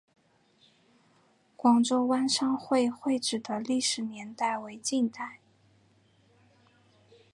[1.55, 5.37] 广州湾商会会址的历史年代为近代。